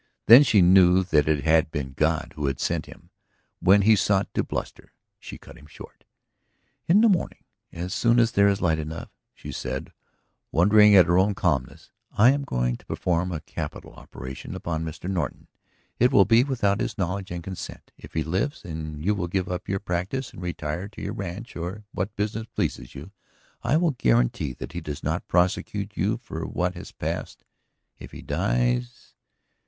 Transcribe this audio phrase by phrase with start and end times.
[0.25, 3.11] Then she knew that it had been God who had sent him.
[3.59, 6.05] When he sought to bluster, she cut him short.
[6.87, 9.93] "In the morning, as soon as there is light enough," she said,
[10.51, 15.07] wondering at her own calmness, "I am going to perform a capital operation upon Mr.
[15.07, 15.45] Norton.
[15.99, 17.91] It will be without his knowledge and consent.
[17.95, 21.55] If he lives and you will give up your practice and retire to your ranch
[21.55, 23.11] or what business pleases you,
[23.61, 27.43] I will guarantee that he does not prosecute you for what has passed.
[27.99, 29.13] If he dies